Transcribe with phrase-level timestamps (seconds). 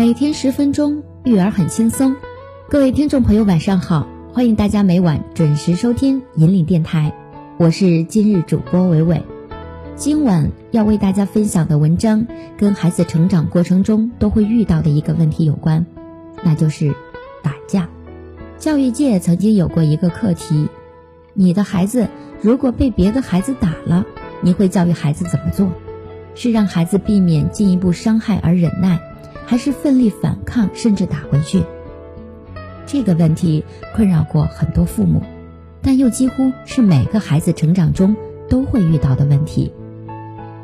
[0.00, 2.16] 每天十分钟，育儿很轻松。
[2.70, 7.12] 各位听众朋友，晚上好，欢迎大家每晚准时收听引领电台，
[7.58, 9.22] 我是今日主播伟伟。
[9.96, 12.26] 今晚要为大家分享的文章，
[12.56, 15.84] 跟孩子成长过程中都会遇到的一个问题有关，
[16.42, 16.94] 那就是
[17.42, 17.86] 打架。
[18.56, 20.70] 教育界曾经有过一个课题：
[21.34, 22.08] 你的孩子
[22.40, 24.06] 如果被别的孩子打了，
[24.40, 25.70] 你会教育孩子怎么做？
[26.34, 28.98] 是让孩子避免进一步伤害而忍耐？
[29.50, 31.64] 还是奋力反抗，甚至打回去。
[32.86, 33.64] 这个问题
[33.96, 35.24] 困扰过很多父母，
[35.82, 38.14] 但又几乎是每个孩子成长中
[38.48, 39.72] 都会遇到的问题。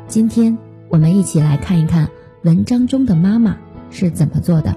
[0.07, 2.07] 今天我们一起来看一看
[2.43, 3.57] 文章中的妈妈
[3.89, 4.73] 是怎么做的。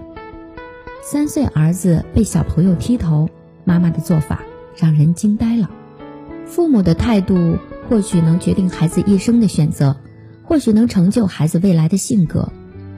[1.05, 3.29] 三岁儿子被小朋友踢头，
[3.63, 4.43] 妈妈的做法
[4.77, 5.71] 让人惊呆了。
[6.47, 7.59] 父母的态度
[7.89, 9.95] 或许能决定孩子一生的选择，
[10.43, 12.51] 或许能成就孩子未来的性格。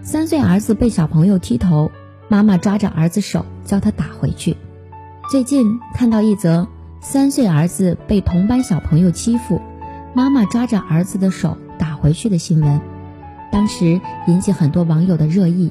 [0.04, 1.92] 三岁儿子被小朋友踢头，
[2.28, 4.56] 妈妈抓着儿子手叫他打回去。
[5.30, 6.66] 最近看到一则
[7.00, 9.60] 三岁儿子被同班小朋友欺负，
[10.12, 12.80] 妈妈抓着儿子的手打回去的新闻，
[13.52, 15.70] 当时引起很多网友的热议。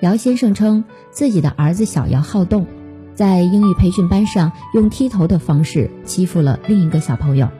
[0.00, 2.66] 姚先生称自己的儿子小姚好动，
[3.14, 7.50] 在英语培训班上用踢头的方式欺负了另一个小朋友，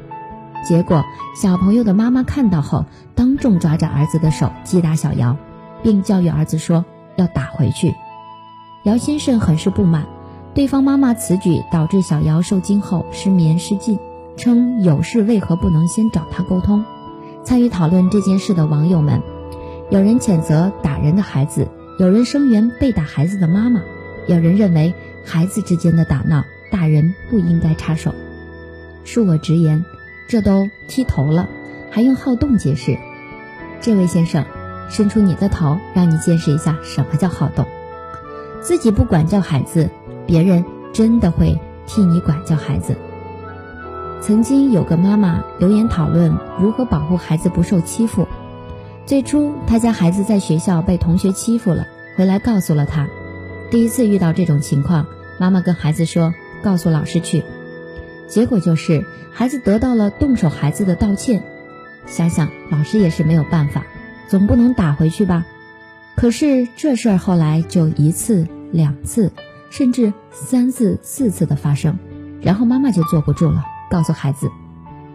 [0.65, 1.05] 结果
[1.37, 5.37] 小朋友的妈妈看到后，当众抓着儿子的手击打小姚。
[5.83, 6.85] 并教育儿子说
[7.17, 7.95] 要打回去。
[8.85, 10.07] 姚先生很是不满，
[10.55, 13.99] 对方妈妈此举导致小姚受惊后失眠失禁，
[14.37, 16.85] 称有事为何不能先找他沟通？
[17.45, 19.23] 参与讨论这件事的网友们，
[19.91, 21.69] 有人谴责打人的孩子，
[21.99, 23.81] 有人声援被打孩子的妈妈，
[24.27, 28.15] 有人认为孩子之间的打闹，大人不应该插手。
[29.05, 29.85] 恕我直言，
[30.29, 31.49] 这都踢头了，
[31.91, 32.99] 还用好动解释？
[33.81, 34.45] 这位先生。
[34.89, 37.67] 伸出你的头，让你见识一下什么叫好动。
[38.61, 39.89] 自己不管教孩子，
[40.27, 42.97] 别人真的会替你管教孩子。
[44.21, 48.27] 曾经有个妈妈留言讨论如何保护孩子不受欺负。
[49.07, 51.87] 最初，她家孩子在学校被同学欺负了，
[52.17, 53.09] 回来告诉了她。
[53.71, 55.07] 第一次遇到这种情况，
[55.39, 57.45] 妈妈跟孩子说：“告诉老师去。”
[58.29, 61.43] 结果就是孩子得到了动手孩子的道歉。
[62.07, 63.85] 想想老师也是没有办法。
[64.29, 65.45] 总不能打回去吧？
[66.17, 69.33] 可是这事儿后来就一次、两次，
[69.71, 71.99] 甚至三次、四次的发生，
[72.43, 74.51] 然后妈妈就坐不住了，告诉孩子：“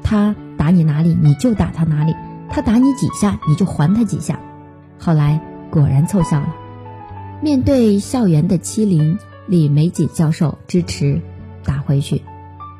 [0.01, 2.13] 他打你哪里，你就打他哪里；
[2.49, 4.39] 他打你几下，你就还他几下。”
[4.97, 6.55] 后来果然凑效了。
[7.41, 11.21] 面对校园的欺凌，李玫瑾教授支持
[11.65, 12.21] 打回去。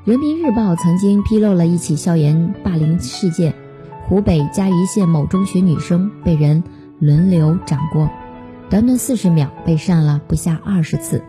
[0.06, 3.54] 人民日报曾经披露了一起校园霸凌事件。
[4.08, 6.64] 湖北嘉鱼县某中学女生被人
[7.00, 8.10] 轮流掌掴，
[8.70, 11.24] 短短四十秒被扇了不下二十次，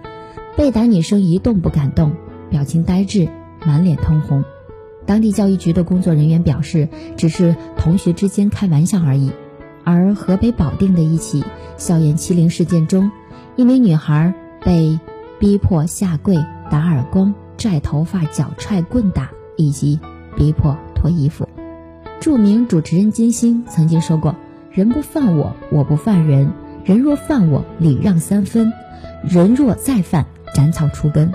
[0.56, 2.12] 被打女生一动不敢动，
[2.50, 3.28] 表情呆滞，
[3.64, 4.44] 满脸通红。
[5.06, 9.30] 当地教育局的工作人员表示，只是同学之间开玩笑而已。
[9.84, 11.44] 而河北保定的一起
[11.76, 13.10] 校园欺凌事件中，
[13.54, 14.98] 一名女孩被
[15.38, 16.36] 逼迫下跪、
[16.70, 20.00] 打耳光、拽头发、脚踹、棍打，以及
[20.36, 21.48] 逼迫脱衣服。
[22.24, 24.34] 著名主持人金星曾经说过
[24.72, 26.48] ：“人不犯我，我不犯人；
[26.82, 28.72] 人若犯我，礼让三分；
[29.22, 30.24] 人若再犯，
[30.54, 31.30] 斩草除根。”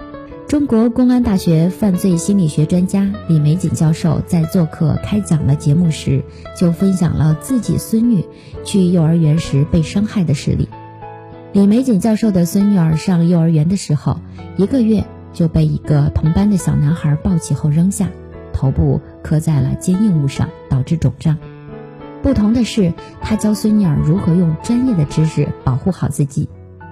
[0.50, 6.24] 中国公安大学犯罪心理学专家李玫瑾教授在做客开讲了节目时，
[6.58, 8.26] 就分享了自己孙女
[8.64, 10.68] 去幼儿园时被伤害的事例。
[11.54, 14.20] 李玫瑾教授的孙女儿上幼儿园的时候，
[14.58, 18.10] 一个月就被一个同班的小男孩抱起后扔下。
[18.54, 21.38] 头部磕在了坚硬物上，导致肿胀。
[22.22, 26.50] 不同的是，他教孙女儿如何用专业的知识保护好自己。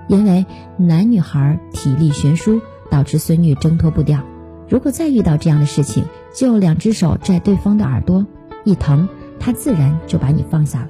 [0.08, 0.46] 因为
[0.78, 4.22] 男女孩体力悬殊，导致孙女挣脱不掉。
[4.70, 8.26] 如果再遇到这样的事情，就两只手拽对方的耳朵，
[8.64, 10.90] 一疼，他自然就把你放下了。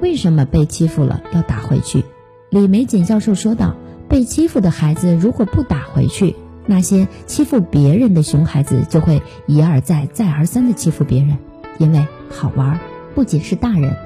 [0.00, 2.04] 为什么被欺负了要打回去？
[2.48, 3.74] 李玫瑾教授说道
[4.08, 6.34] ：“被欺负的孩子如果不打回去。”
[6.70, 11.38] 那些欺负别人的熊孩子就会一而再、再而三的欺负别人，
[11.78, 12.78] 因为好玩。
[13.14, 13.96] 不仅是大人，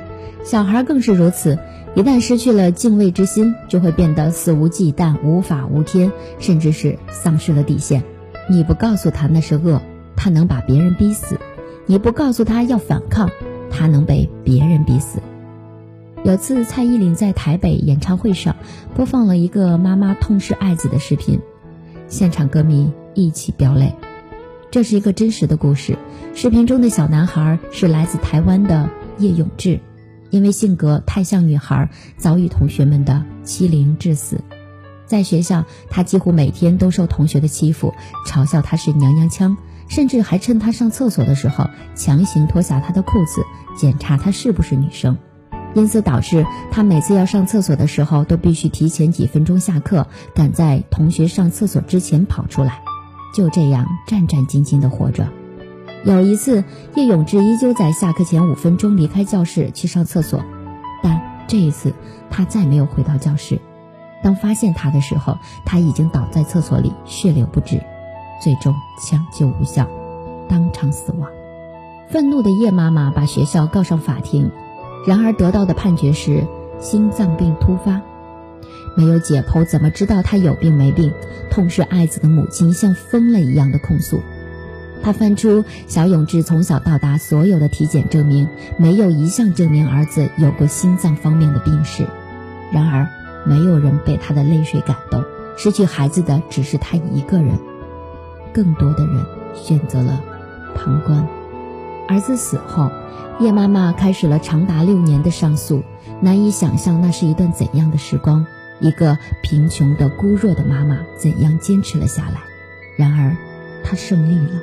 [0.45, 1.59] 小孩更是如此。
[1.95, 8.05] 一旦失去了敬畏之心，就会变得肆无忌惮、无法无天，甚至是丧失了底线。
[8.49, 9.83] 你不告诉他那是恶，
[10.17, 11.35] 他能把别人逼死；
[11.85, 13.29] 你不告诉他要反抗，
[13.71, 15.19] 他能被别人逼死。
[16.25, 18.55] 有次蔡依林在台北演唱会上
[18.95, 21.41] 播放了一个妈妈痛失爱子的视频。
[22.13, 23.95] 现场歌迷一起飙泪，
[24.71, 25.97] 这是一个真实的故事。
[26.35, 29.81] 视频中的小男孩是来自台湾的叶永志，
[30.29, 31.89] 因为性格太像女孩，
[32.19, 34.43] 遭遇同学们的欺凌致死。
[35.07, 37.95] 在学校，他几乎每天都受同学的欺负，
[38.29, 39.57] 嘲笑他是娘娘腔，
[39.89, 43.43] 甚至还趁他上厕所的时候强行脱下他的裤子，
[43.75, 45.17] 检查他是不是女生。
[45.75, 52.81] 因此导致他每次要上厕所的时候，都必须提前几分钟下课，赶在同学上厕所之前跑出来，
[53.35, 55.29] 就这样战战兢兢地活着。
[56.05, 56.65] 有一次，
[56.95, 60.43] 叶永志依旧在下课前五分钟离开教室去上厕所，
[61.03, 61.95] 但这一次
[62.29, 63.61] 他再没有回到教室。
[64.23, 67.81] 当发现他的时候，他已经倒在厕所里，血流不止，
[68.43, 69.89] 最终抢救无效，
[70.49, 71.29] 当场死亡。
[72.11, 74.51] 愤怒的叶妈妈把学校告上法庭，
[75.07, 76.47] 然而得到的判决是
[76.79, 78.01] 心脏病突发，
[78.97, 81.13] 没有解剖，怎么知道他有病没病？
[81.51, 84.21] 痛失爱子的母亲像疯了一样的控诉。
[85.03, 92.07] 他翻出小永志从小到大所有的体检证明，没有一项证明儿子有过心脏方面的病史。
[92.73, 93.07] 然而。
[93.45, 95.25] 没有人被他的泪水感动，
[95.57, 97.59] 失去孩子的只是他一个人。
[98.53, 100.23] 更多的人选择了
[100.73, 101.27] 旁观。
[102.09, 102.91] 儿子死后，
[103.41, 105.83] 叶妈妈开始了长达六年的上诉。
[106.21, 108.47] 难以想象那是一段怎样的时光。
[108.81, 112.41] 一个贫穷的孤弱的妈妈怎样坚持了下来？
[112.97, 113.37] 然而，
[113.85, 114.61] 她胜利了。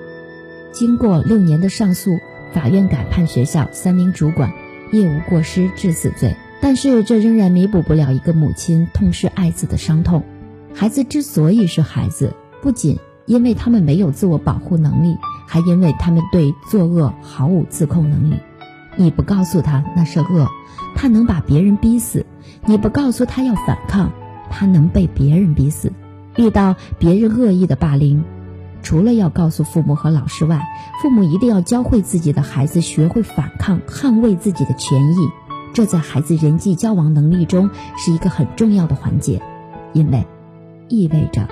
[0.71, 2.17] 经过六年的上诉，
[2.53, 4.51] 法院改判学校三名主管
[4.91, 6.35] 业无过失致死罪。
[6.61, 10.23] 但是这仍然弥补不了一个母亲痛失爱子的伤痛。
[10.73, 15.17] 孩子之所以是孩子，不仅因为他们没有自我保护能力，
[15.51, 18.35] 还因为他们对作恶毫无自控能力。
[18.97, 20.47] 你不告诉他那是恶，
[20.95, 22.21] 他能把别人逼死；
[22.65, 24.11] 你不告诉他要反抗，
[24.51, 25.91] 他能被别人逼死。
[26.35, 28.23] 遇到别人恶意的霸凌，
[28.83, 30.61] 除了要告诉父母和老师外，
[31.01, 35.17] 父母一定要教会自己的孩子学会反抗，捍卫自己的权益。
[35.73, 39.41] 这在孩子人际交往能力中是一个很重要的环节，
[39.93, 40.27] 因为
[40.89, 41.47] 意味着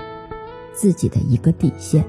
[0.72, 2.04] 自己的一个底线，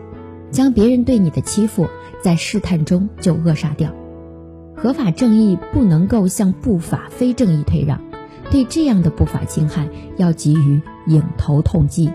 [0.51, 1.87] 将别人对你的欺负
[2.21, 3.93] 在试探中就扼杀掉。
[4.75, 7.99] 合法正义不能够向不法非正义退让，
[8.49, 12.11] 对这样的不法侵害要给予迎头痛击，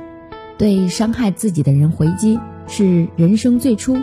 [0.57, 3.99] 对伤害自己的人回击是人生最初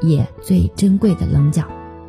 [0.00, 1.64] 也最珍贵的棱角。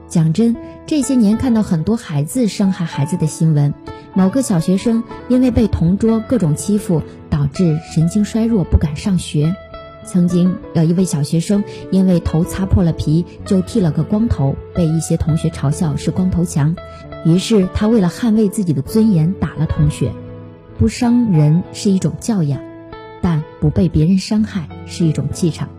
[0.07, 0.55] 讲真，
[0.85, 3.73] 这些年看到很多孩子伤害孩子的新闻，
[4.13, 9.55] 某个小学生因为被同桌各种欺负，导致神经衰弱，不敢上学。
[10.03, 16.75] 曾经有一位小学生因为头擦破了皮，就剃了个光头，被一些同学嘲笑是光头强，
[17.25, 20.11] 于是他为了捍卫自己的尊严，打了同学。
[20.79, 22.61] 不伤人是一种教养，
[23.21, 25.69] 但不被别人伤害是一种气场，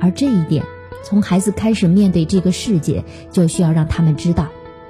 [0.00, 0.64] 而这一点。
[1.02, 4.48] 从孩子开始面对这个世界，就需要让他们知道，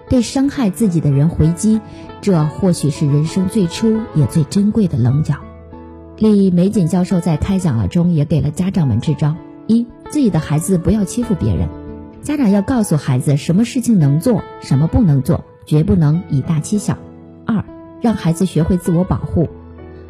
[0.09, 1.81] 对伤害自己的人回击，
[2.21, 5.37] 这或许是人生最初也最珍贵的棱角。
[6.20, 9.37] 李玫瑾教授在开讲了中也给了家长们支招：
[9.67, 11.67] 一，自己的孩子不要欺负别人，
[12.20, 16.96] 家长要告诉孩子什么事情能做，什么不能做，绝不能以大欺小；
[17.46, 17.64] 二，
[18.02, 19.49] 让孩子学会自我保护，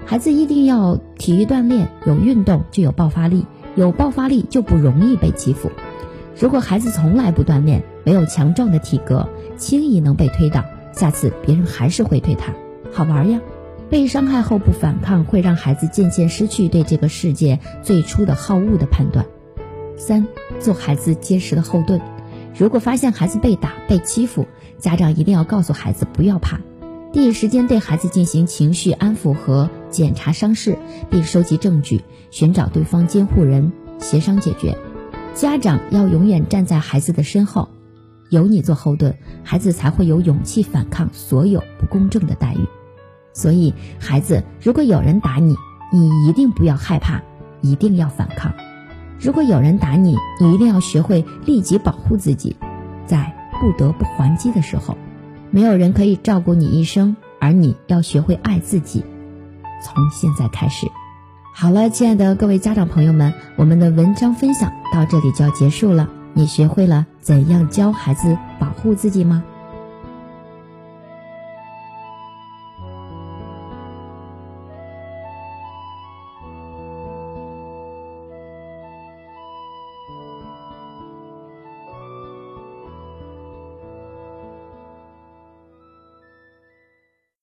[0.04, 3.46] 孩子一定要体育锻炼，有运动就有爆发力，
[3.76, 5.70] 有爆发力就不容易被欺负。
[6.36, 12.52] 如果孩子从来不锻炼，没有强壮的体格，轻易能被推倒，下次别人还是会推他。
[12.90, 13.40] 好玩呀！
[13.90, 19.26] 被伤害后不反抗，会让孩子渐渐失去对这个世界最初的好恶的判断。
[19.98, 20.28] 三，
[20.60, 22.00] 做孩子结实的后盾。
[22.56, 24.46] 如果发现孩子被打、被欺负，
[24.78, 26.60] 家长一定要告诉孩子不要怕，
[27.12, 30.78] 第一时间对孩子进行情绪安抚和检查伤势，
[31.10, 34.78] 并收集证据，寻找对方监护人，协商解决。
[35.34, 37.68] 家长要永远站在孩子的身后，
[38.30, 42.66] 有你做后盾，孩子才会有勇气反抗所有不公正的待遇。
[43.32, 45.56] 所以，孩子，如果有人打你，
[45.92, 47.20] 你一定不要害怕，
[47.60, 48.52] 一定要反抗；
[49.20, 52.56] 如果有人打你，你一定要学会立即保护自己，
[53.06, 54.96] 在不得不还击的时候，
[55.50, 59.04] 没有人可以照顾你一生，而你要学会爱自己。
[59.82, 60.86] 从现在开始。
[61.54, 66.08] 好了，亲爱的各位家长朋友们，我们的文章分享到这里就要结束了。
[66.32, 69.42] 你学会了怎样教孩子保护自己吗？